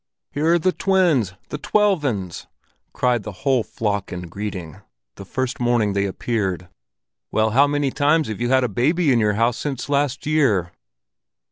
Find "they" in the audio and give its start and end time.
5.93-6.05